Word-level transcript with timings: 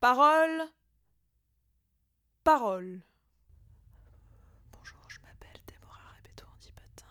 Parole. 0.00 0.66
Parole. 2.42 3.02
Bonjour, 4.72 4.98
je 5.08 5.18
m'appelle 5.20 5.60
Déborah 5.66 6.14
Rebeto 6.16 6.46
Antipatin. 6.56 7.04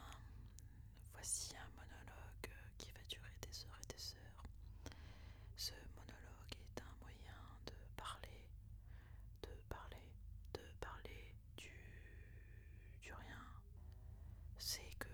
Voici 1.14 1.54
un 1.56 1.70
monologue 1.76 2.50
qui 2.80 2.92
va 2.92 3.00
durer 3.08 3.32
des 3.42 3.66
heures 3.66 3.80
et 3.84 3.94
des 3.94 4.16
heures. 4.16 4.44
Ce 5.56 5.72
monologue 5.96 6.56
est 6.60 6.82
un 6.82 6.96
moyen 7.02 7.38
de 7.68 7.74
parler, 7.96 8.42
de 9.44 9.50
parler, 9.70 10.02
de 10.54 10.62
parler 10.82 11.36
du, 11.58 11.72
du 13.02 13.14
rien. 13.14 13.46
C'est 14.58 14.96
que 14.98 15.08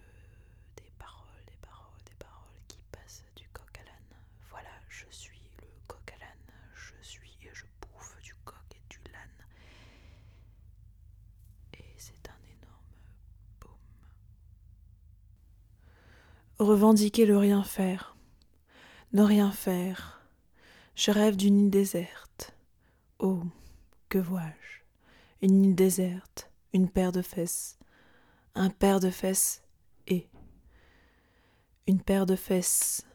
des 0.78 0.92
paroles, 0.98 1.44
des 1.48 1.58
paroles, 1.62 2.04
des 2.06 2.16
paroles 2.16 2.62
qui 2.68 2.80
passent 2.92 3.26
du 3.36 3.48
coq 3.50 3.78
à 3.80 3.84
l'âne. 3.84 4.18
Voilà, 4.50 4.72
je 4.90 5.06
suis 5.10 5.42
le 5.62 5.68
coq 5.88 6.12
à 6.14 6.18
l'âne. 6.18 6.54
Je 6.74 6.94
suis 7.02 7.38
et 7.44 7.50
je 7.54 7.66
bouffe 7.82 8.20
du 8.22 8.34
coq 8.44 8.56
et 8.76 8.82
du 8.90 9.00
l'âne. 9.12 9.46
C'est 11.98 12.30
un 12.30 12.38
énorme 12.58 12.96
boom. 13.62 13.72
Revendiquer 16.60 17.26
le 17.26 17.38
rien 17.38 17.64
faire. 17.64 18.16
Ne 19.14 19.22
rien 19.22 19.52
faire. 19.52 20.22
Je 20.96 21.12
rêve 21.12 21.36
d'une 21.36 21.60
île 21.60 21.70
déserte. 21.70 22.56
Oh, 23.20 23.44
que 24.10 24.18
vois-je? 24.18 24.82
Une 25.42 25.64
île 25.64 25.76
déserte, 25.76 26.52
une 26.74 26.90
paire 26.90 27.12
de 27.12 27.22
fesses, 27.22 27.78
un 28.56 28.70
paire 28.70 29.00
de 29.00 29.10
fesses 29.10 29.64
et 30.08 30.30
une 31.88 32.02
paire 32.02 32.26
de 32.26 32.36
fesses. 32.36 33.06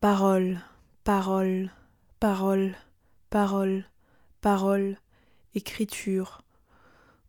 Parole, 0.00 0.60
parole, 1.04 1.72
parole, 2.20 2.76
parole, 3.30 3.84
parole, 4.40 4.98
écriture. 5.54 6.42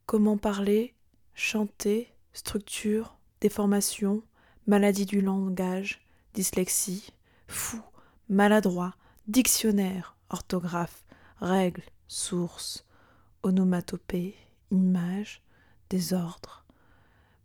Comment 0.09 0.37
parler, 0.39 0.95
chanter, 1.35 2.11
structure, 2.33 3.19
déformation, 3.41 4.23
maladie 4.65 5.05
du 5.05 5.21
langage, 5.21 6.01
dyslexie, 6.33 7.13
fou, 7.47 7.79
maladroit, 8.27 8.95
dictionnaire, 9.27 10.17
orthographe, 10.31 11.05
règles, 11.39 11.83
sources, 12.07 12.87
onomatopée, 13.43 14.35
image, 14.71 15.43
désordre, 15.91 16.65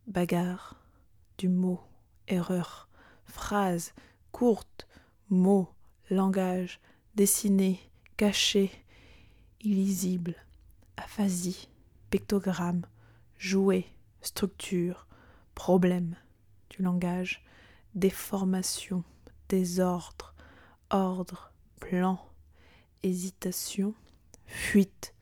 bagarre, 0.07 0.81
du 1.37 1.51
mot, 1.51 1.83
erreur, 2.29 2.89
phrase, 3.27 3.93
courte, 4.33 4.89
mot, 5.29 5.69
langage, 6.09 6.81
dessiné, 7.15 7.79
caché, 8.17 8.71
illisible, 9.61 10.35
aphasie, 10.97 11.69
pictogramme, 12.15 12.87
jouet, 13.39 13.87
structure, 14.21 15.09
problème 15.57 16.15
du 16.71 16.81
langage, 16.81 17.45
déformation, 17.97 19.03
désordre, 19.49 20.33
ordre, 20.91 21.51
plan, 21.81 22.25
hésitation, 23.03 23.95
fuite, 24.47 25.13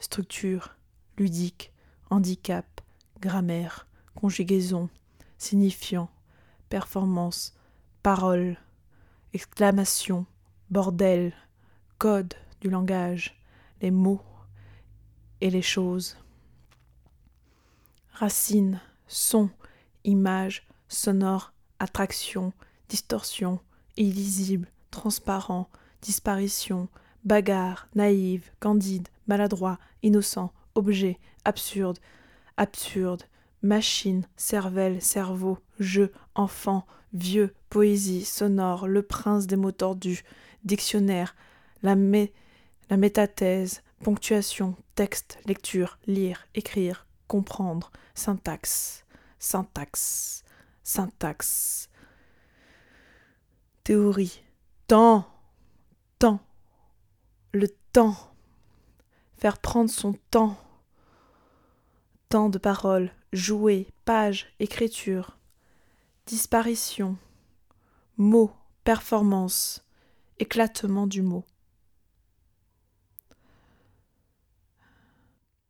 structure, 0.00 0.74
ludique, 1.18 1.72
handicap, 2.10 2.80
grammaire, 3.20 3.86
conjugaison, 4.16 4.88
signifiant, 5.38 6.10
performance, 6.68 7.54
parole, 8.02 8.56
exclamation, 9.34 10.26
bordel, 10.68 11.32
code 11.98 12.34
du 12.60 12.70
langage, 12.70 13.40
les 13.80 13.92
mots 13.92 14.24
et 15.40 15.50
les 15.50 15.62
choses. 15.62 16.16
Racine, 18.20 18.82
son, 19.08 19.48
image, 20.04 20.66
sonore, 20.88 21.54
attraction, 21.78 22.52
distorsion, 22.90 23.60
illisible, 23.96 24.68
transparent, 24.90 25.70
disparition, 26.02 26.90
bagarre, 27.24 27.88
naïve, 27.94 28.50
candide, 28.60 29.08
maladroit, 29.26 29.78
innocent, 30.02 30.52
objet, 30.74 31.18
absurde, 31.46 31.98
absurde, 32.58 33.22
machine, 33.62 34.26
cervelle, 34.36 35.00
cerveau, 35.00 35.56
jeu, 35.78 36.12
enfant, 36.34 36.84
vieux, 37.14 37.54
poésie, 37.70 38.26
sonore, 38.26 38.86
le 38.86 39.00
prince 39.00 39.46
des 39.46 39.56
mots 39.56 39.72
tordus, 39.72 40.24
dictionnaire, 40.64 41.34
la, 41.82 41.96
mé 41.96 42.34
la 42.90 42.98
métathèse, 42.98 43.80
ponctuation, 44.04 44.76
texte, 44.94 45.38
lecture, 45.46 45.98
lire, 46.06 46.46
écrire, 46.54 47.06
comprendre, 47.30 47.92
syntaxe, 48.16 49.04
syntaxe, 49.38 50.42
syntaxe, 50.82 51.88
théorie, 53.84 54.42
temps, 54.88 55.30
temps, 56.18 56.40
le 57.52 57.68
temps, 57.92 58.16
faire 59.36 59.58
prendre 59.58 59.90
son 59.90 60.14
temps, 60.32 60.56
temps 62.30 62.48
de 62.48 62.58
parole, 62.58 63.12
jouer, 63.32 63.86
page, 64.04 64.52
écriture, 64.58 65.38
disparition, 66.26 67.16
mot, 68.16 68.50
performance, 68.82 69.84
éclatement 70.40 71.06
du 71.06 71.22
mot. 71.22 71.44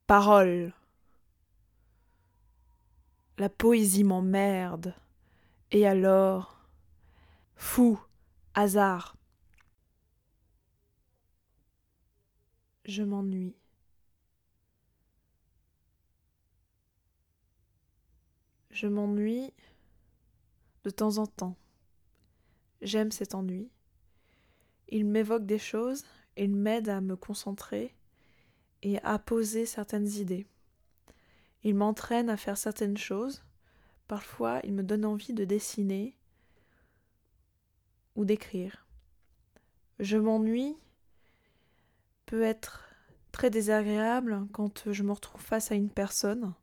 Parole. 0.07 0.73
La 3.41 3.49
poésie 3.49 4.05
m'emmerde. 4.05 4.95
Et 5.71 5.87
alors? 5.87 6.61
Fou, 7.57 7.99
hasard. 8.53 9.17
Je 12.85 13.03
m'ennuie. 13.03 13.57
Je 18.73 18.87
m'ennuie 18.87 19.55
de 20.85 20.91
temps 20.91 21.17
en 21.17 21.27
temps. 21.27 21.57
J'aime 22.83 23.11
cet 23.11 23.35
ennui. 23.35 23.71
Il 24.91 25.07
m'évoque 25.07 25.47
des 25.47 25.59
choses, 25.59 26.05
il 26.37 26.55
m'aide 26.55 26.91
à 26.91 27.01
me 27.01 27.17
concentrer 27.17 27.95
et 28.83 28.99
à 28.99 29.19
poser 29.19 29.65
certaines 29.65 30.09
idées. 30.09 30.47
Il 31.63 31.75
m'entraîne 31.75 32.31
à 32.31 32.37
faire 32.37 32.57
certaines 32.57 32.97
choses. 32.97 33.43
Parfois, 34.09 34.61
il 34.65 34.73
me 34.73 34.83
donne 34.83 35.05
envie 35.05 35.35
de 35.35 35.45
dessiner 35.45 36.17
ou 38.17 38.25
d'écrire. 38.25 38.87
Je 39.99 40.17
m'ennuie 40.17 40.77
peut 42.27 42.43
être 42.43 42.89
très 43.33 43.51
désagréable 43.51 44.47
quand 44.53 44.91
je 44.91 45.03
me 45.03 45.13
retrouve 45.13 45.43
face 45.43 45.71
à 45.71 45.75
une 45.75 45.91
personne 45.91 46.55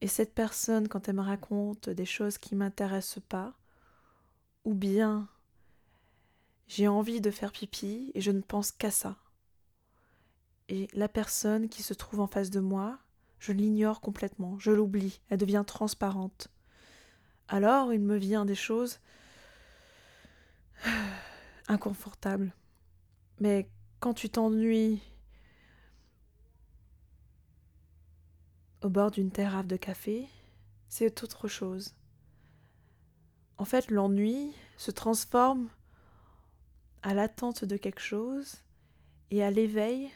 et 0.00 0.08
cette 0.08 0.34
personne, 0.34 0.88
quand 0.88 1.08
elle 1.08 1.16
me 1.16 1.22
raconte 1.22 1.88
des 1.88 2.04
choses 2.04 2.38
qui 2.38 2.54
m'intéressent 2.54 3.22
pas, 3.28 3.54
ou 4.64 4.74
bien 4.74 5.28
j'ai 6.68 6.88
envie 6.88 7.20
de 7.20 7.30
faire 7.30 7.52
pipi 7.52 8.10
et 8.14 8.20
je 8.20 8.30
ne 8.30 8.40
pense 8.40 8.72
qu'à 8.72 8.90
ça. 8.90 9.16
Et 10.68 10.88
la 10.92 11.08
personne 11.08 11.68
qui 11.68 11.82
se 11.82 11.94
trouve 11.94 12.20
en 12.20 12.26
face 12.26 12.50
de 12.50 12.60
moi, 12.60 12.98
je 13.38 13.52
l'ignore 13.52 14.00
complètement, 14.00 14.58
je 14.58 14.70
l'oublie, 14.70 15.20
elle 15.28 15.38
devient 15.38 15.64
transparente. 15.66 16.48
Alors 17.48 17.92
il 17.92 18.00
me 18.00 18.16
vient 18.16 18.44
des 18.44 18.54
choses 18.54 19.00
inconfortables. 21.68 22.52
Mais 23.40 23.68
quand 24.00 24.14
tu 24.14 24.30
t'ennuies 24.30 25.00
au 28.82 28.88
bord 28.88 29.10
d'une 29.10 29.30
terrasse 29.30 29.66
de 29.66 29.76
café, 29.76 30.28
c'est 30.88 31.22
autre 31.22 31.48
chose. 31.48 31.94
En 33.58 33.64
fait, 33.64 33.90
l'ennui 33.90 34.52
se 34.76 34.90
transforme 34.90 35.68
à 37.02 37.14
l'attente 37.14 37.64
de 37.64 37.76
quelque 37.76 38.00
chose 38.00 38.56
et 39.30 39.42
à 39.42 39.50
l'éveil 39.50 40.10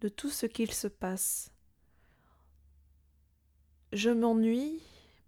de 0.00 0.08
tout 0.08 0.30
ce 0.30 0.46
qu'il 0.46 0.72
se 0.72 0.86
passe. 0.86 1.50
Je 3.92 4.10
m'ennuie 4.10 4.80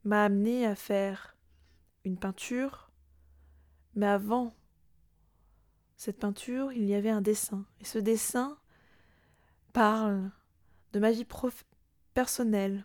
m'a 0.05 0.25
amené 0.25 0.67
à 0.67 0.75
faire 0.75 1.37
une 2.05 2.19
peinture, 2.19 2.91
mais 3.95 4.07
avant 4.07 4.55
cette 5.97 6.19
peinture, 6.19 6.73
il 6.73 6.85
y 6.85 6.95
avait 6.95 7.11
un 7.11 7.21
dessin. 7.21 7.65
Et 7.81 7.85
ce 7.85 7.99
dessin 7.99 8.59
parle 9.73 10.31
de 10.93 11.01
ma 11.01 11.13
vie 11.13 11.27
personnelle. 12.15 12.85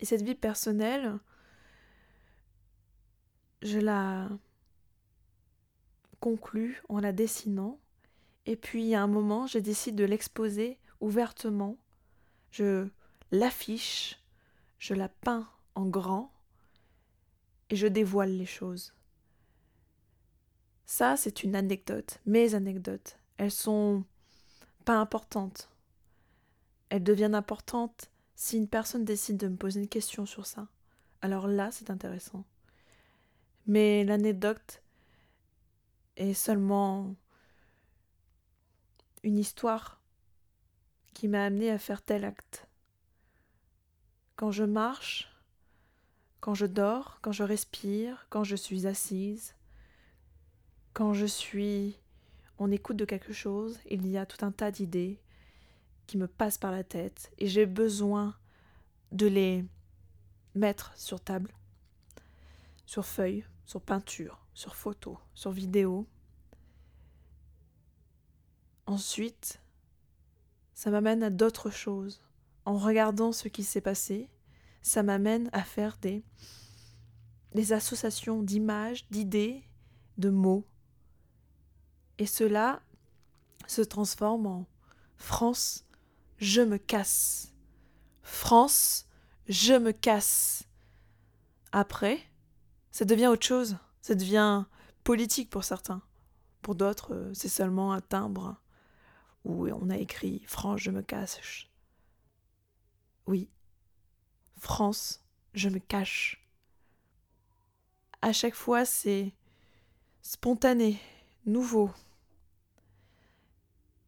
Et 0.00 0.04
cette 0.04 0.22
vie 0.22 0.34
personnelle, 0.34 1.18
je 3.62 3.78
la 3.78 4.28
conclus 6.20 6.82
en 6.88 7.00
la 7.00 7.12
dessinant 7.12 7.78
Et 8.46 8.56
puis 8.56 8.94
à 8.94 9.02
un 9.02 9.06
moment, 9.06 9.46
je 9.46 9.58
décide 9.58 9.96
de 9.96 10.04
l'exposer 10.04 10.78
ouvertement. 11.00 11.76
Je 12.50 12.88
l'affiche, 13.30 14.19
je 14.80 14.94
la 14.94 15.08
peins 15.08 15.48
en 15.76 15.86
grand 15.86 16.32
et 17.68 17.76
je 17.76 17.86
dévoile 17.86 18.36
les 18.36 18.46
choses. 18.46 18.92
Ça, 20.86 21.16
c'est 21.16 21.44
une 21.44 21.54
anecdote, 21.54 22.18
mes 22.26 22.54
anecdotes. 22.54 23.18
Elles 23.36 23.52
sont 23.52 24.04
pas 24.84 24.96
importantes. 24.96 25.70
Elles 26.88 27.04
deviennent 27.04 27.36
importantes 27.36 28.10
si 28.34 28.56
une 28.56 28.66
personne 28.66 29.04
décide 29.04 29.36
de 29.36 29.46
me 29.46 29.56
poser 29.56 29.80
une 29.80 29.88
question 29.88 30.26
sur 30.26 30.46
ça. 30.46 30.66
Alors 31.20 31.46
là, 31.46 31.70
c'est 31.70 31.90
intéressant. 31.90 32.44
Mais 33.66 34.02
l'anecdote 34.02 34.82
est 36.16 36.34
seulement 36.34 37.14
une 39.22 39.38
histoire 39.38 40.00
qui 41.12 41.28
m'a 41.28 41.44
amené 41.44 41.70
à 41.70 41.78
faire 41.78 42.02
tel 42.02 42.24
acte. 42.24 42.66
Quand 44.40 44.52
je 44.52 44.64
marche, 44.64 45.28
quand 46.40 46.54
je 46.54 46.64
dors, 46.64 47.18
quand 47.20 47.30
je 47.30 47.42
respire, 47.42 48.26
quand 48.30 48.42
je 48.42 48.56
suis 48.56 48.86
assise, 48.86 49.54
quand 50.94 51.12
je 51.12 51.26
suis 51.26 51.98
en 52.56 52.70
écoute 52.70 52.96
de 52.96 53.04
quelque 53.04 53.34
chose, 53.34 53.78
il 53.84 54.06
y 54.06 54.16
a 54.16 54.24
tout 54.24 54.42
un 54.42 54.50
tas 54.50 54.70
d'idées 54.70 55.20
qui 56.06 56.16
me 56.16 56.26
passent 56.26 56.56
par 56.56 56.72
la 56.72 56.84
tête 56.84 57.30
et 57.36 57.48
j'ai 57.48 57.66
besoin 57.66 58.34
de 59.12 59.26
les 59.26 59.62
mettre 60.54 60.96
sur 60.96 61.20
table, 61.20 61.52
sur 62.86 63.04
feuille, 63.04 63.44
sur 63.66 63.82
peinture, 63.82 64.46
sur 64.54 64.74
photo, 64.74 65.18
sur 65.34 65.50
vidéo. 65.50 66.06
Ensuite, 68.86 69.60
ça 70.72 70.90
m'amène 70.90 71.22
à 71.22 71.28
d'autres 71.28 71.68
choses. 71.68 72.22
En 72.64 72.76
regardant 72.76 73.32
ce 73.32 73.48
qui 73.48 73.64
s'est 73.64 73.80
passé, 73.80 74.28
ça 74.82 75.02
m'amène 75.02 75.50
à 75.52 75.62
faire 75.62 75.98
des, 76.00 76.22
associations 77.72 78.42
d'images, 78.42 79.06
d'idées, 79.10 79.62
de 80.18 80.30
mots. 80.30 80.66
Et 82.18 82.26
cela 82.26 82.82
se 83.66 83.82
transforme 83.82 84.46
en 84.46 84.66
France, 85.16 85.84
je 86.38 86.62
me 86.62 86.78
casse. 86.78 87.52
France, 88.22 89.06
je 89.48 89.74
me 89.74 89.92
casse. 89.92 90.64
Après, 91.72 92.20
ça 92.90 93.04
devient 93.04 93.28
autre 93.28 93.46
chose. 93.46 93.76
Ça 94.02 94.14
devient 94.14 94.64
politique 95.04 95.50
pour 95.50 95.64
certains. 95.64 96.02
Pour 96.62 96.74
d'autres, 96.74 97.14
euh, 97.14 97.34
c'est 97.34 97.48
seulement 97.48 97.92
un 97.92 98.00
timbre 98.00 98.60
où 99.44 99.68
on 99.68 99.90
a 99.90 99.96
écrit 99.96 100.42
France, 100.46 100.80
je 100.80 100.90
me 100.90 101.02
cache. 101.02 101.69
Oui, 103.26 103.48
France, 104.58 105.24
je 105.54 105.68
me 105.68 105.78
cache. 105.78 106.46
À 108.22 108.32
chaque 108.32 108.54
fois, 108.54 108.84
c'est 108.84 109.32
spontané, 110.20 111.00
nouveau. 111.46 111.90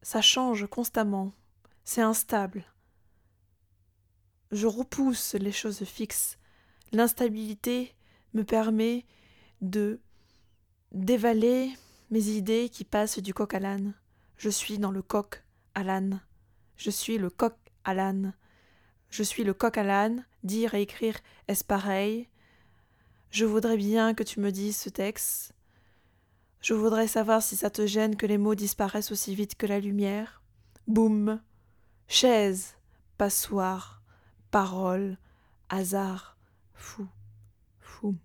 Ça 0.02 0.20
change 0.20 0.66
constamment, 0.66 1.32
c'est 1.84 2.02
instable. 2.02 2.64
Je 4.50 4.66
repousse 4.66 5.34
les 5.34 5.52
choses 5.52 5.84
fixes. 5.84 6.38
L'instabilité 6.92 7.94
me 8.34 8.44
permet 8.44 9.06
de 9.62 10.00
dévaler 10.92 11.72
mes 12.10 12.28
idées 12.28 12.68
qui 12.68 12.84
passent 12.84 13.20
du 13.20 13.32
coq 13.32 13.54
à 13.54 13.60
l'âne. 13.60 13.94
Je 14.36 14.50
suis 14.50 14.78
dans 14.78 14.90
le 14.90 15.00
coq 15.00 15.42
à 15.74 15.82
l'âne. 15.82 16.20
Je 16.76 16.90
suis 16.90 17.16
le 17.16 17.30
coq 17.30 17.54
à 17.84 17.94
l'âne. 17.94 18.34
Je 19.12 19.22
suis 19.22 19.44
le 19.44 19.52
coq 19.52 19.76
à 19.76 19.82
l'âne. 19.82 20.24
Dire 20.42 20.74
et 20.74 20.80
écrire 20.80 21.18
est-ce 21.46 21.62
pareil? 21.62 22.28
Je 23.30 23.44
voudrais 23.44 23.76
bien 23.76 24.14
que 24.14 24.22
tu 24.22 24.40
me 24.40 24.50
dises 24.50 24.78
ce 24.78 24.88
texte. 24.88 25.52
Je 26.62 26.72
voudrais 26.72 27.08
savoir 27.08 27.42
si 27.42 27.54
ça 27.54 27.68
te 27.68 27.86
gêne 27.86 28.16
que 28.16 28.24
les 28.24 28.38
mots 28.38 28.54
disparaissent 28.54 29.12
aussi 29.12 29.34
vite 29.34 29.54
que 29.54 29.66
la 29.66 29.80
lumière. 29.80 30.42
Boum. 30.86 31.42
Chaise. 32.08 32.78
Passoire. 33.18 34.02
Parole. 34.50 35.18
Hasard. 35.68 36.38
Fou. 36.72 37.06
Fou. 37.80 38.16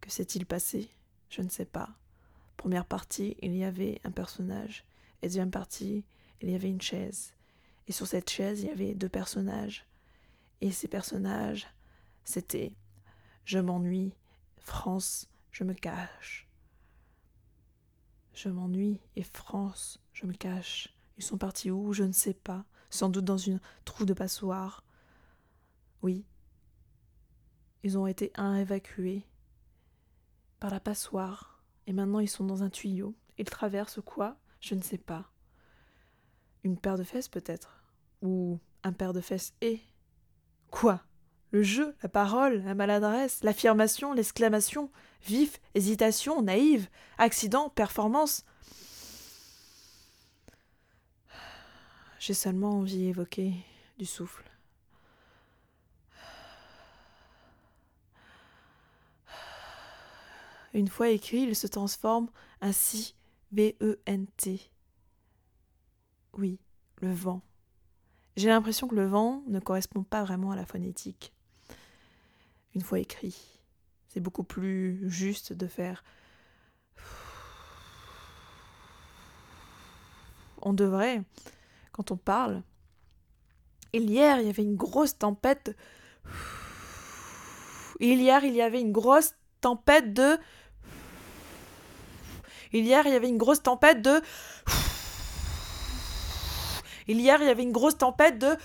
Que 0.00 0.10
s'est-il 0.10 0.44
passé? 0.44 0.90
Je 1.30 1.42
ne 1.42 1.50
sais 1.50 1.66
pas. 1.66 1.90
Première 2.56 2.84
partie, 2.84 3.36
il 3.42 3.56
y 3.56 3.62
avait 3.62 4.00
un 4.02 4.10
personnage. 4.10 4.84
Et 5.22 5.28
deuxième 5.28 5.52
partie, 5.52 6.04
il 6.40 6.50
y 6.50 6.54
avait 6.56 6.68
une 6.68 6.82
chaise. 6.82 7.35
Et 7.88 7.92
sur 7.92 8.06
cette 8.06 8.30
chaise, 8.30 8.62
il 8.62 8.68
y 8.68 8.72
avait 8.72 8.94
deux 8.94 9.08
personnages. 9.08 9.86
Et 10.60 10.70
ces 10.70 10.88
personnages, 10.88 11.66
c'était 12.24 12.72
Je 13.44 13.58
m'ennuie, 13.58 14.14
France, 14.58 15.28
je 15.52 15.64
me 15.64 15.74
cache. 15.74 16.48
Je 18.34 18.48
m'ennuie 18.48 19.00
et 19.14 19.22
France, 19.22 20.00
je 20.12 20.26
me 20.26 20.32
cache. 20.32 20.94
Ils 21.16 21.24
sont 21.24 21.38
partis 21.38 21.70
où 21.70 21.92
Je 21.92 22.04
ne 22.04 22.12
sais 22.12 22.34
pas. 22.34 22.64
Sans 22.90 23.08
doute 23.08 23.24
dans 23.24 23.38
une 23.38 23.60
trou 23.84 24.04
de 24.04 24.14
passoire. 24.14 24.84
Oui. 26.02 26.24
Ils 27.82 27.98
ont 27.98 28.06
été 28.06 28.32
un 28.34 28.56
évacués 28.56 29.24
par 30.60 30.70
la 30.70 30.80
passoire, 30.80 31.62
et 31.86 31.92
maintenant 31.92 32.20
ils 32.20 32.28
sont 32.28 32.44
dans 32.44 32.62
un 32.62 32.70
tuyau. 32.70 33.14
Ils 33.38 33.44
traversent 33.44 34.00
quoi? 34.04 34.36
Je 34.60 34.74
ne 34.74 34.82
sais 34.82 34.98
pas. 34.98 35.30
Une 36.66 36.76
paire 36.76 36.98
de 36.98 37.04
fesses 37.04 37.28
peut-être 37.28 37.80
Ou 38.22 38.58
un 38.82 38.92
paire 38.92 39.12
de 39.12 39.20
fesses 39.20 39.54
et 39.60 39.80
Quoi? 40.72 41.00
Le 41.52 41.62
jeu, 41.62 41.94
la 42.02 42.08
parole, 42.08 42.64
la 42.64 42.74
maladresse, 42.74 43.44
l'affirmation, 43.44 44.12
l'exclamation, 44.12 44.90
vif, 45.24 45.60
hésitation, 45.76 46.42
naïve, 46.42 46.88
accident, 47.18 47.70
performance. 47.70 48.44
J'ai 52.18 52.34
seulement 52.34 52.80
envie 52.80 52.98
d'évoquer 52.98 53.54
du 53.96 54.04
souffle. 54.04 54.50
Une 60.74 60.88
fois 60.88 61.10
écrit, 61.10 61.42
il 61.42 61.54
se 61.54 61.68
transforme 61.68 62.28
ainsi 62.60 63.14
V-E-N-T. 63.52 64.72
Oui, 66.36 66.58
le 67.00 67.12
vent. 67.12 67.42
J'ai 68.36 68.48
l'impression 68.48 68.86
que 68.88 68.94
le 68.94 69.06
vent 69.06 69.42
ne 69.46 69.58
correspond 69.58 70.02
pas 70.02 70.22
vraiment 70.22 70.50
à 70.50 70.56
la 70.56 70.66
phonétique. 70.66 71.32
Une 72.74 72.82
fois 72.82 72.98
écrit, 72.98 73.34
c'est 74.08 74.20
beaucoup 74.20 74.42
plus 74.44 75.08
juste 75.08 75.54
de 75.54 75.66
faire. 75.66 76.04
On 80.60 80.74
devrait, 80.74 81.22
quand 81.92 82.10
on 82.10 82.16
parle. 82.16 82.62
Hier, 83.94 84.40
il 84.40 84.46
y 84.46 84.50
avait 84.50 84.62
une 84.62 84.76
grosse 84.76 85.16
tempête. 85.16 85.74
Hier, 87.98 88.44
il 88.44 88.54
y 88.54 88.60
avait 88.60 88.82
une 88.82 88.92
grosse 88.92 89.34
tempête 89.62 90.12
de. 90.12 90.38
Hier, 92.74 93.06
il 93.06 93.12
y 93.12 93.16
avait 93.16 93.28
une 93.28 93.38
grosse 93.38 93.62
tempête 93.62 94.02
de. 94.02 94.20
Hier, 97.08 97.40
il 97.40 97.46
y 97.46 97.50
avait 97.50 97.62
une 97.62 97.72
grosse 97.72 97.98
tempête 97.98 98.38
de. 98.38 98.56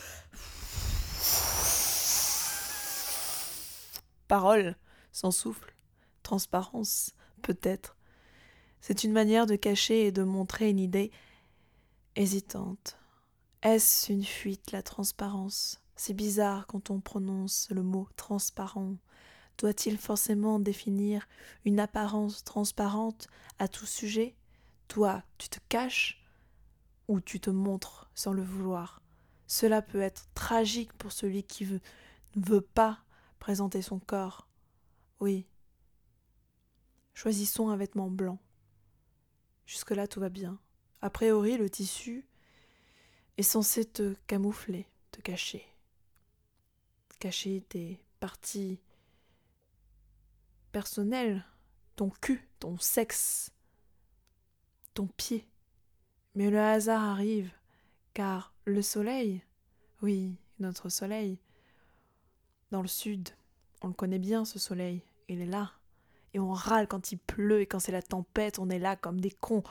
Parole, 4.28 4.76
sans 5.12 5.32
souffle, 5.32 5.76
transparence, 6.24 7.12
peut-être. 7.42 7.98
C'est 8.80 9.04
une 9.04 9.12
manière 9.12 9.46
de 9.46 9.56
cacher 9.56 10.08
et 10.08 10.12
de 10.12 10.24
montrer 10.24 10.70
une 10.70 10.80
idée 10.80 11.12
hésitante. 12.16 12.98
Est-ce 13.62 14.12
une 14.12 14.24
fuite, 14.24 14.72
la 14.72 14.82
transparence? 14.82 15.82
C'est 15.96 16.14
bizarre 16.16 16.66
quand 16.66 16.90
on 16.90 17.00
prononce 17.00 17.68
le 17.70 17.84
mot 17.84 18.08
transparent. 18.16 18.96
Doit-il 19.60 20.00
forcément 20.00 20.60
définir 20.60 21.28
une 21.66 21.80
apparence 21.80 22.44
transparente 22.44 23.28
à 23.60 23.68
tout 23.68 23.86
sujet? 23.86 24.36
Toi, 24.88 25.22
tu 25.38 25.50
te 25.50 25.60
caches? 25.70 26.21
Ou 27.12 27.20
tu 27.20 27.42
te 27.42 27.50
montres 27.50 28.10
sans 28.16 28.32
le 28.32 28.42
vouloir 28.42 29.02
Cela 29.46 29.82
peut 29.82 30.00
être 30.00 30.30
tragique 30.34 30.94
pour 30.94 31.12
celui 31.12 31.44
qui 31.44 31.66
ne 31.66 31.80
veut 32.38 32.62
pas 32.62 33.04
présenter 33.38 33.82
son 33.82 34.00
corps. 34.00 34.48
Oui. 35.20 35.46
Choisissons 37.14 37.70
un 37.70 37.76
vêtement 37.76 38.10
blanc. 38.10 38.40
Jusque-là, 39.66 40.08
tout 40.08 40.22
va 40.22 40.30
bien. 40.30 40.58
A 41.02 41.10
priori, 41.10 41.58
le 41.58 41.70
tissu 41.70 42.26
est 43.38 43.44
censé 43.44 43.84
te 43.84 44.14
camoufler, 44.28 44.88
te 45.12 45.20
cacher. 45.20 45.68
Cacher 47.20 47.66
tes 47.68 48.02
parties 48.22 48.80
personnelles, 50.72 51.46
ton 51.98 52.10
cul, 52.10 52.48
ton 52.60 52.78
sexe, 52.78 53.52
ton 54.94 55.08
pied, 55.08 55.51
Mais 56.36 56.50
le 56.50 56.60
hasard 56.60 57.04
arrive, 57.04 57.52
car 58.14 58.54
le 58.66 58.82
soleil, 58.82 59.42
oui, 60.02 60.36
notre 60.60 60.90
soleil, 60.90 61.38
dans 62.72 62.82
le 62.82 62.88
sud, 62.88 63.30
on 63.82 63.88
le 63.88 63.94
connaît 63.94 64.20
bien 64.20 64.46
ce 64.46 64.60
soleil, 64.60 65.02
il 65.28 65.42
est 65.42 65.46
là. 65.46 65.72
Et 66.34 66.40
on 66.40 66.54
râle 66.54 66.88
quand 66.88 67.12
il 67.12 67.18
pleut 67.18 67.62
et 67.62 67.66
quand 67.66 67.80
c'est 67.80 67.92
la 67.92 68.02
tempête, 68.02 68.60
on 68.60 68.70
est 68.70 68.80
là 68.80 68.96
comme 68.96 69.20
des 69.20 69.32
cons. 69.32 69.64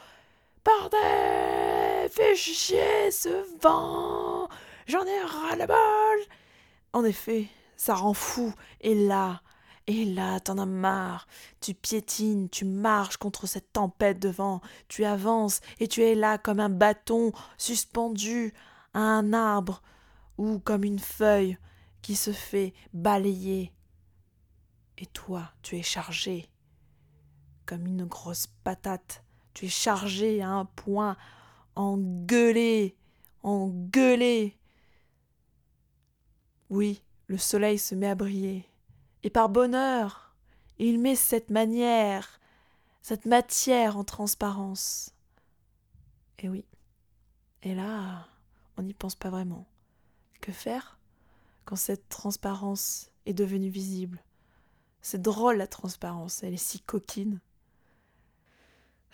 Bordel 0.64 2.10
Fais 2.10 2.36
chier 2.36 3.10
ce 3.10 3.58
vent 3.62 4.48
J'en 4.86 5.04
ai 5.04 5.20
ras 5.20 5.56
le 5.56 5.66
bol 5.66 6.26
En 6.92 7.04
effet, 7.04 7.46
ça 7.76 7.94
rend 7.94 8.14
fou. 8.14 8.52
Et 8.80 8.94
là, 8.94 9.40
et 9.86 10.04
là, 10.04 10.38
t'en 10.40 10.58
as 10.58 10.66
marre. 10.66 11.26
Tu 11.60 11.74
piétines, 11.74 12.48
tu 12.48 12.64
marches 12.64 13.16
contre 13.16 13.46
cette 13.46 13.72
tempête 13.72 14.20
de 14.20 14.28
vent. 14.28 14.60
Tu 14.88 15.04
avances 15.04 15.60
et 15.80 15.88
tu 15.88 16.02
es 16.02 16.14
là 16.14 16.38
comme 16.38 16.60
un 16.60 16.68
bâton 16.68 17.32
suspendu 17.58 18.54
à 18.94 19.00
un 19.00 19.32
arbre 19.32 19.82
ou 20.38 20.58
comme 20.58 20.84
une 20.84 20.98
feuille 20.98 21.58
qui 22.02 22.14
se 22.14 22.32
fait 22.32 22.72
balayer. 22.92 23.72
Et 24.98 25.06
toi, 25.06 25.50
tu 25.62 25.76
es 25.76 25.82
chargé 25.82 26.48
comme 27.66 27.86
une 27.86 28.04
grosse 28.04 28.46
patate. 28.62 29.24
Tu 29.54 29.66
es 29.66 29.70
chargé 29.70 30.40
à 30.40 30.50
un 30.50 30.66
point, 30.66 31.16
engueulé, 31.74 32.96
engueulé. 33.42 34.56
Oui, 36.68 37.02
le 37.26 37.38
soleil 37.38 37.78
se 37.78 37.94
met 37.94 38.08
à 38.08 38.14
briller 38.14 38.69
et 39.22 39.30
par 39.30 39.48
bonheur, 39.48 40.34
il 40.78 40.98
met 40.98 41.16
cette 41.16 41.50
manière, 41.50 42.40
cette 43.02 43.26
matière 43.26 43.96
en 43.96 44.04
transparence. 44.04 45.14
Et 46.38 46.48
oui. 46.48 46.64
Et 47.62 47.74
là, 47.74 48.26
on 48.76 48.82
n'y 48.82 48.94
pense 48.94 49.14
pas 49.14 49.30
vraiment. 49.30 49.66
Que 50.40 50.52
faire 50.52 50.98
quand 51.66 51.76
cette 51.76 52.08
transparence 52.08 53.10
est 53.26 53.34
devenue 53.34 53.68
visible? 53.68 54.22
C'est 55.02 55.20
drôle 55.20 55.56
la 55.56 55.66
transparence, 55.66 56.42
elle 56.42 56.54
est 56.54 56.56
si 56.56 56.80
coquine. 56.80 57.40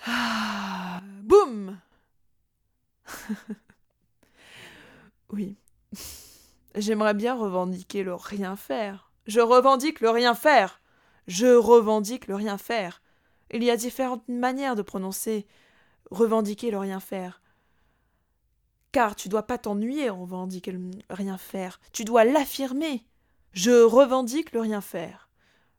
Ah, 0.06 1.00
boum 1.22 1.80
Oui. 5.30 5.56
J'aimerais 6.76 7.14
bien 7.14 7.34
revendiquer 7.34 8.04
le 8.04 8.14
rien 8.14 8.54
faire 8.54 9.05
je 9.26 9.40
revendique 9.40 10.00
le 10.00 10.10
rien 10.10 10.34
faire. 10.34 10.80
Je 11.26 11.54
revendique 11.54 12.28
le 12.28 12.36
rien 12.36 12.58
faire. 12.58 13.02
Il 13.52 13.62
y 13.62 13.70
a 13.70 13.76
différentes 13.76 14.28
manières 14.28 14.76
de 14.76 14.82
prononcer 14.82 15.46
revendiquer 16.10 16.70
le 16.70 16.78
rien 16.78 17.00
faire. 17.00 17.42
Car 18.92 19.16
tu 19.16 19.28
dois 19.28 19.42
pas 19.42 19.58
t'ennuyer 19.58 20.10
en 20.10 20.22
revendiquer 20.22 20.72
le 20.72 20.90
rien 21.10 21.38
faire. 21.38 21.80
Tu 21.92 22.04
dois 22.04 22.24
l'affirmer. 22.24 23.06
Je 23.52 23.82
revendique 23.82 24.52
le 24.52 24.60
rien 24.60 24.80
faire. 24.80 25.28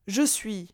Je 0.07 0.23
suis 0.23 0.73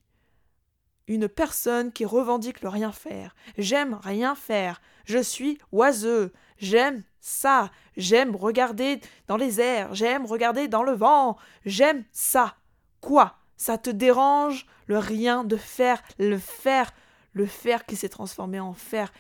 une 1.08 1.28
personne 1.28 1.92
qui 1.92 2.06
revendique 2.06 2.62
le 2.62 2.70
rien 2.70 2.92
faire. 2.92 3.36
J'aime 3.58 4.00
rien 4.02 4.36
faire. 4.36 4.82
Je 5.06 5.20
suis 5.20 5.58
oiseux. 5.72 6.32
J'aime 6.58 7.04
ça. 7.20 7.72
J'aime 7.98 8.36
regarder 8.36 9.02
dans 9.28 9.38
les 9.38 9.60
airs. 9.60 9.94
J'aime 9.94 10.26
regarder 10.26 10.68
dans 10.68 10.84
le 10.84 10.94
vent. 10.94 11.38
J'aime 11.66 12.06
ça. 12.12 12.56
Quoi? 13.04 13.36
Ça 13.58 13.78
te 13.78 13.90
dérange? 13.90 14.66
Le 14.88 14.98
rien 14.98 15.44
de 15.44 15.58
faire, 15.58 16.02
le 16.20 16.38
faire, 16.38 16.94
le 17.34 17.46
faire 17.46 17.86
qui 17.86 17.98
s'est 17.98 18.08
transformé 18.08 18.62
en 18.62 18.74
fer 18.74 19.12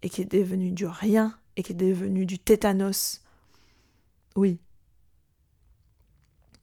et 0.00 0.08
qui 0.08 0.22
est 0.22 0.32
devenu 0.32 0.72
du 0.72 0.86
rien 0.86 1.38
et 1.56 1.62
qui 1.62 1.72
est 1.72 1.74
devenu 1.74 2.24
du 2.24 2.38
tétanos. 2.38 3.22
Oui. 4.36 4.58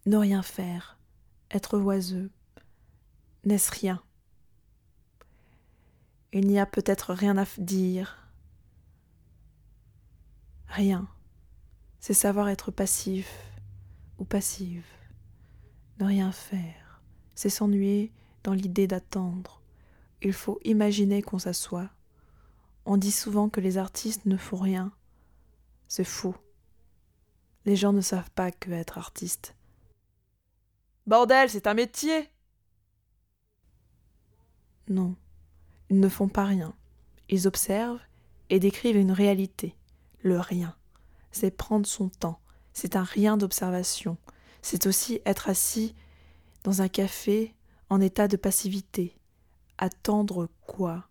Ne 0.07 0.17
rien 0.17 0.41
faire, 0.41 0.97
être 1.51 1.77
oiseux, 1.77 2.31
n'est-ce 3.43 3.71
rien? 3.71 4.01
Il 6.33 6.47
n'y 6.47 6.59
a 6.59 6.65
peut-être 6.65 7.13
rien 7.13 7.37
à 7.37 7.45
dire. 7.59 8.31
Rien. 10.65 11.07
C'est 11.99 12.15
savoir 12.15 12.49
être 12.49 12.71
passif 12.71 13.31
ou 14.17 14.25
passive. 14.25 14.85
Ne 15.99 16.05
rien 16.05 16.31
faire, 16.31 17.01
c'est 17.33 17.49
s'ennuyer 17.49 18.11
dans 18.43 18.53
l'idée 18.53 18.87
d'attendre. 18.87 19.61
Il 20.21 20.33
faut 20.33 20.59
imaginer 20.63 21.21
qu'on 21.21 21.39
s'assoit. 21.39 21.89
On 22.85 22.97
dit 22.97 23.11
souvent 23.11 23.49
que 23.49 23.59
les 23.59 23.77
artistes 23.77 24.25
ne 24.25 24.37
font 24.37 24.57
rien. 24.57 24.91
C'est 25.87 26.03
faux. 26.03 26.35
Les 27.65 27.75
gens 27.75 27.93
ne 27.93 28.01
savent 28.01 28.31
pas 28.31 28.51
que 28.51 28.71
être 28.71 28.97
artiste. 28.97 29.55
Bordel, 31.05 31.49
c'est 31.49 31.67
un 31.67 31.73
métier. 31.73 32.29
Non, 34.87 35.15
ils 35.89 35.99
ne 35.99 36.09
font 36.09 36.29
pas 36.29 36.45
rien. 36.45 36.73
Ils 37.29 37.47
observent 37.47 37.99
et 38.49 38.59
décrivent 38.59 38.97
une 38.97 39.11
réalité, 39.11 39.75
le 40.21 40.39
rien. 40.39 40.75
C'est 41.31 41.51
prendre 41.51 41.85
son 41.85 42.09
temps, 42.09 42.39
c'est 42.73 42.95
un 42.95 43.03
rien 43.03 43.35
d'observation, 43.35 44.17
c'est 44.69 44.85
aussi 44.85 45.21
être 45.25 45.47
assis 45.47 45.95
dans 46.65 46.81
un 46.81 46.89
café 46.89 47.55
en 47.89 48.01
état 48.01 48.27
de 48.27 48.35
passivité. 48.35 49.15
Attendre 49.77 50.49
quoi? 50.65 51.07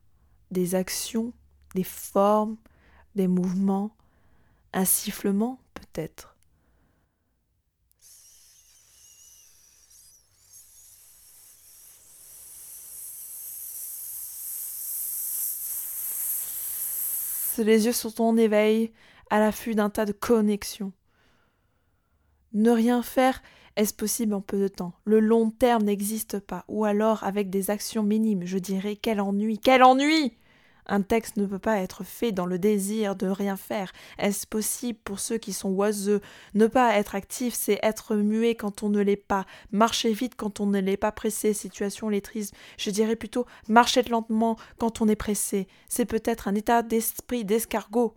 Des 0.51 0.75
actions, 0.75 1.33
des 1.75 1.83
formes, 1.83 2.59
des 3.15 3.29
mouvements, 3.29 3.97
un 4.75 4.85
sifflement 4.85 5.59
peut-être? 5.73 6.37
Les 17.57 17.87
yeux 17.87 17.93
sont 17.93 18.21
en 18.21 18.37
éveil, 18.37 18.93
à 19.31 19.41
l'affût 19.41 19.75
d'un 19.75 19.89
tas 19.89 20.05
de 20.05 20.13
connexions. 20.13 20.93
Ne 22.53 22.71
rien 22.71 23.03
faire, 23.03 23.43
est-ce 23.77 23.93
possible 23.95 24.35
en 24.35 24.41
peu 24.41 24.59
de 24.59 24.69
temps? 24.69 24.95
Le 25.05 25.21
long 25.21 25.51
terme 25.51 25.85
n'existe 25.85 26.39
pas, 26.39 26.65
ou 26.69 26.85
alors 26.85 27.25
avec 27.25 27.51
des 27.51 27.71
actions 27.71 28.03
minimes, 28.03 28.47
je 28.47 28.59
dirais 28.59 28.97
quel 28.97 29.21
ennui, 29.21 29.59
quel 29.59 29.83
ennui 29.83 30.33
un 30.89 31.03
texte 31.03 31.37
ne 31.37 31.47
peut 31.47 31.59
pas 31.59 31.79
être 31.79 32.05
fait 32.05 32.33
dans 32.33 32.47
le 32.47 32.59
désir 32.59 33.17
de 33.17 33.27
rien 33.27 33.57
faire. 33.57 33.93
Est-ce 34.19 34.47
possible 34.47 34.99
pour 35.05 35.19
ceux 35.19 35.39
qui 35.39 35.53
sont 35.53 35.71
oiseux? 35.71 36.21
Ne 36.55 36.67
pas 36.67 36.97
être 36.97 37.15
actif, 37.15 37.55
c'est 37.55 37.81
être 37.83 38.15
muet 38.15 38.55
quand 38.55 38.83
on 38.83 38.89
ne 38.89 39.01
l'est 39.01 39.17
pas. 39.17 39.47
Marcher 39.73 40.13
vite 40.13 40.35
quand 40.37 40.61
on 40.61 40.67
ne 40.67 40.79
l'est 40.79 40.97
pas 40.97 41.13
pressé. 41.13 41.53
Situation 41.53 42.09
lettrisme. 42.09 42.57
Je 42.79 42.91
dirais 42.91 43.17
plutôt 43.17 43.47
marcher 43.69 44.03
lentement 44.05 44.57
quand 44.79 45.01
on 45.01 45.09
est 45.09 45.17
pressé. 45.17 45.67
C'est 45.89 46.07
peut-être 46.07 46.49
un 46.49 46.55
état 46.55 46.83
d'esprit 46.83 47.45
d'escargot. 47.45 48.15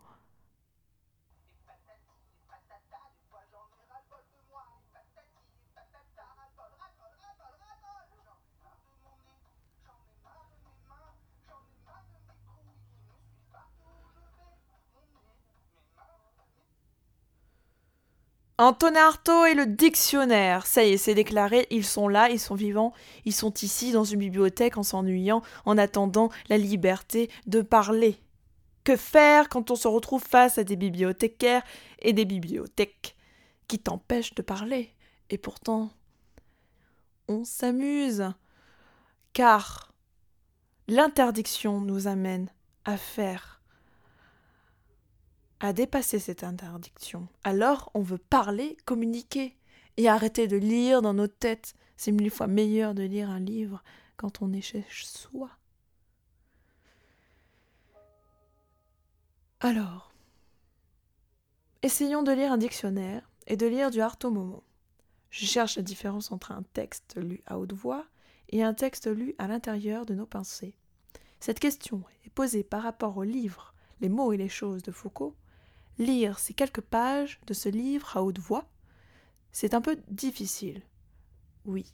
Antonin 18.59 19.07
Artaud 19.07 19.45
et 19.45 19.53
le 19.53 19.65
dictionnaire. 19.65 20.65
Ça 20.65 20.83
y 20.83 20.91
est, 20.91 20.97
c'est 20.97 21.15
déclaré, 21.15 21.65
ils 21.71 21.85
sont 21.85 22.09
là, 22.09 22.29
ils 22.29 22.41
sont 22.41 22.55
vivants, 22.55 22.91
ils 23.23 23.33
sont 23.33 23.53
ici 23.53 23.93
dans 23.93 24.03
une 24.03 24.19
bibliothèque 24.19 24.77
en 24.77 24.83
s'ennuyant, 24.83 25.41
en 25.63 25.77
attendant 25.77 26.29
la 26.49 26.57
liberté 26.57 27.31
de 27.47 27.61
parler. 27.61 28.17
Que 28.83 28.97
faire 28.97 29.47
quand 29.47 29.71
on 29.71 29.75
se 29.75 29.87
retrouve 29.87 30.21
face 30.21 30.57
à 30.57 30.65
des 30.65 30.75
bibliothécaires 30.75 31.63
et 31.99 32.11
des 32.11 32.25
bibliothèques 32.25 33.15
qui 33.69 33.79
t'empêchent 33.79 34.35
de 34.35 34.41
parler? 34.41 34.93
Et 35.29 35.37
pourtant, 35.37 35.91
on 37.29 37.45
s'amuse. 37.45 38.25
Car 39.31 39.93
l'interdiction 40.89 41.79
nous 41.79 42.07
amène 42.07 42.51
à 42.83 42.97
faire 42.97 43.58
à 45.59 45.73
dépasser 45.73 46.19
cette 46.19 46.43
interdiction. 46.43 47.27
Alors 47.43 47.91
on 47.93 48.01
veut 48.01 48.17
parler, 48.17 48.77
communiquer 48.85 49.57
et 49.97 50.07
arrêter 50.07 50.47
de 50.47 50.57
lire 50.57 51.01
dans 51.01 51.13
nos 51.13 51.27
têtes. 51.27 51.73
C'est 51.97 52.11
mille 52.11 52.31
fois 52.31 52.47
meilleur 52.47 52.93
de 52.93 53.03
lire 53.03 53.29
un 53.29 53.39
livre 53.39 53.83
quand 54.15 54.41
on 54.41 54.53
est 54.53 54.61
chez 54.61 54.85
soi. 54.89 55.49
Alors, 59.61 60.13
essayons 61.81 62.23
de 62.23 62.31
lire 62.31 62.53
un 62.53 62.57
dictionnaire 62.57 63.29
et 63.45 63.57
de 63.57 63.67
lire 63.67 63.91
du 63.91 63.99
Arto 63.99 64.31
Momo. 64.31 64.63
Je 65.31 65.45
cherche 65.45 65.75
la 65.75 65.83
différence 65.83 66.31
entre 66.31 66.53
un 66.53 66.63
texte 66.73 67.17
lu 67.17 67.43
à 67.45 67.59
haute 67.59 67.73
voix 67.73 68.05
et 68.49 68.63
un 68.63 68.73
texte 68.73 69.07
lu 69.07 69.35
à 69.37 69.47
l'intérieur 69.47 70.05
de 70.05 70.13
nos 70.13 70.25
pensées. 70.25 70.75
Cette 71.41 71.59
question 71.59 72.03
est 72.25 72.29
posée 72.29 72.63
par 72.63 72.83
rapport 72.83 73.17
au 73.17 73.23
livre 73.23 73.73
Les 73.99 74.09
mots 74.09 74.31
et 74.31 74.37
les 74.37 74.49
choses 74.49 74.81
de 74.81 74.91
Foucault, 74.91 75.35
lire 75.99 76.39
ces 76.39 76.53
quelques 76.53 76.81
pages 76.81 77.39
de 77.45 77.53
ce 77.53 77.69
livre 77.69 78.17
à 78.17 78.23
haute 78.23 78.39
voix, 78.39 78.65
c'est 79.51 79.73
un 79.73 79.81
peu 79.81 79.97
difficile. 80.09 80.81
Oui, 81.65 81.93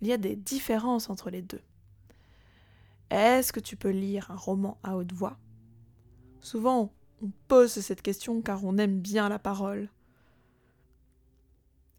il 0.00 0.08
y 0.08 0.12
a 0.12 0.18
des 0.18 0.36
différences 0.36 1.10
entre 1.10 1.28
les 1.28 1.42
deux. 1.42 1.60
Est-ce 3.10 3.52
que 3.52 3.60
tu 3.60 3.76
peux 3.76 3.90
lire 3.90 4.30
un 4.30 4.36
roman 4.36 4.78
à 4.82 4.96
haute 4.96 5.12
voix? 5.12 5.36
Souvent, 6.40 6.92
on 7.22 7.30
pose 7.48 7.72
cette 7.72 8.02
question 8.02 8.40
car 8.40 8.64
on 8.64 8.78
aime 8.78 9.00
bien 9.00 9.28
la 9.28 9.38
parole. 9.38 9.90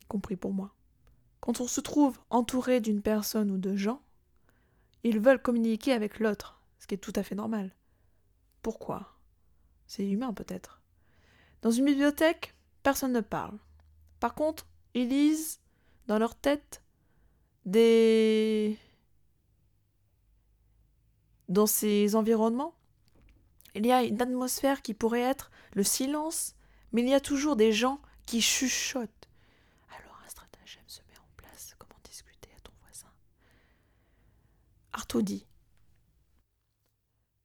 Compris 0.07 0.35
pour 0.35 0.53
moi. 0.53 0.73
Quand 1.39 1.59
on 1.59 1.67
se 1.67 1.81
trouve 1.81 2.19
entouré 2.29 2.79
d'une 2.81 3.01
personne 3.01 3.51
ou 3.51 3.57
de 3.57 3.75
gens, 3.75 4.01
ils 5.03 5.19
veulent 5.19 5.41
communiquer 5.41 5.91
avec 5.91 6.19
l'autre, 6.19 6.62
ce 6.79 6.88
qui 6.88 6.95
est 6.95 6.97
tout 6.97 7.13
à 7.15 7.23
fait 7.23 7.35
normal. 7.35 7.75
Pourquoi? 8.62 9.17
C'est 9.88 10.07
humain 10.07 10.33
peut-être. 10.33 10.83
Dans 11.63 11.72
une 11.72 11.86
bibliothèque, 11.86 12.53
personne 12.84 13.13
ne 13.13 13.22
parle. 13.22 13.58
Par 14.20 14.36
contre, 14.36 14.67
ils 14.93 15.08
lisent 15.08 15.62
dans 16.08 16.20
leur 16.20 16.36
tête 16.36 16.84
des... 17.65 18.77
Dans 21.48 21.65
ces 21.65 22.17
environnements, 22.17 22.75
il 23.75 23.86
y 23.86 23.93
a 23.93 24.03
une 24.03 24.22
atmosphère 24.22 24.82
qui 24.82 24.93
pourrait 24.93 25.22
être 25.22 25.51
le 25.74 25.84
silence, 25.84 26.53
mais 26.91 27.01
il 27.01 27.08
y 27.08 27.13
a 27.13 27.22
toujours 27.22 27.55
des 27.55 27.72
gens 27.72 28.01
qui 28.25 28.41
chuchotent. 28.41 29.29
Alors 29.98 30.20
un 30.25 30.29
stratagème 30.29 30.84
se 30.88 31.00
met 31.03 31.17
en 31.17 31.29
place. 31.38 31.75
Comment 31.79 32.00
discuter 32.03 32.50
à 32.58 32.60
ton 32.60 32.74
voisin? 32.82 33.08
Artaud 34.91 35.22
dit 35.22 35.46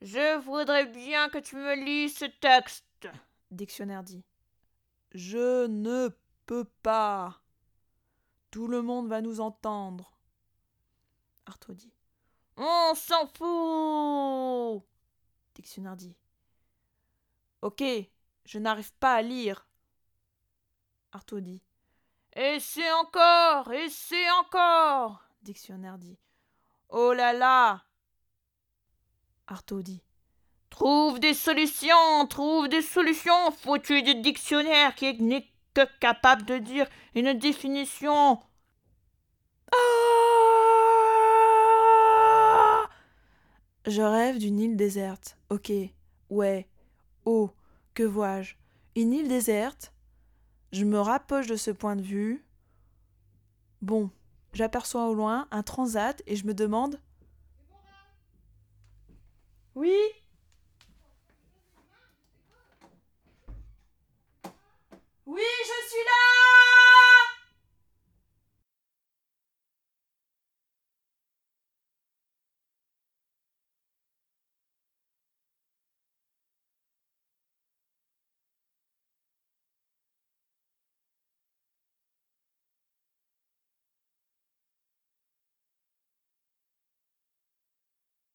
Je 0.01 0.41
voudrais 0.41 0.87
bien 0.87 1.29
que 1.29 1.39
tu 1.39 1.55
me 1.55 1.77
lises 1.85 2.17
ce 2.17 2.25
texte. 2.25 2.88
Dictionnaire 3.51 4.03
dit 4.03 4.25
Je 5.13 5.67
ne 5.67 6.11
peux 6.47 6.65
pas. 6.83 7.41
Tout 8.51 8.69
le 8.69 8.83
monde 8.83 9.09
va 9.09 9.21
nous 9.21 9.41
entendre. 9.41 10.19
Artaud 11.47 11.75
dit 11.75 11.93
On 12.57 12.95
s'en 12.95 13.27
fout. 13.27 14.87
Dictionnaire 15.55 15.97
dit 15.97 16.17
Ok, 17.63 17.83
je 18.45 18.59
n'arrive 18.59 18.93
pas 18.95 19.15
à 19.15 19.23
lire. 19.23 19.69
Artaud 21.13 21.41
dit 21.41 21.63
c'est 22.61 22.93
encore, 22.93 23.71
c'est 23.91 24.31
encore. 24.31 25.25
Dictionnaire 25.43 25.99
dit 25.99 26.19
Oh 26.89 27.13
là 27.13 27.33
là. 27.33 27.85
Artaud 29.47 29.83
dit 29.83 30.03
Trouve 30.79 31.19
des 31.19 31.35
solutions, 31.35 32.27
trouve 32.29 32.69
des 32.69 32.83
solutions, 32.83 33.51
foutu 33.51 34.01
du 34.05 34.15
dictionnaire 34.15 34.95
qui 34.95 35.21
n'est 35.21 35.45
que 35.75 35.81
capable 35.99 36.45
de 36.45 36.59
dire 36.59 36.87
une 37.17 37.33
définition. 37.35 38.39
Ah 39.73 39.77
Je 43.89 44.03
rêve 44.03 44.39
d'une 44.39 44.61
île 44.61 44.77
déserte. 44.77 45.37
Ok, 45.51 45.73
ouais. 46.31 46.69
Oh, 47.25 47.51
que 47.95 48.05
vois-je? 48.05 48.55
Une 48.95 49.13
île 49.13 49.27
déserte? 49.27 49.93
Je 50.71 50.85
me 50.85 51.01
rapproche 51.01 51.49
de 51.49 51.57
ce 51.57 51.73
point 51.73 51.97
de 51.97 52.03
vue. 52.03 52.47
Bon, 53.83 54.11
j'aperçois 54.53 55.09
au 55.09 55.15
loin 55.15 55.49
un 55.51 55.65
transat 55.65 56.23
et 56.29 56.37
je 56.37 56.47
me 56.47 56.55
demande. 56.55 57.01
Oui? 59.75 59.93
Oui, 65.39 65.45
je 65.63 65.89
suis 65.89 66.05
là 66.05 66.58